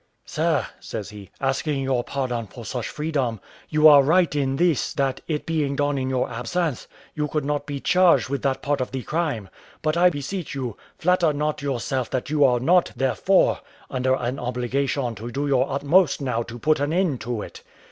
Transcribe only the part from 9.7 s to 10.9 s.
but, I beseech you,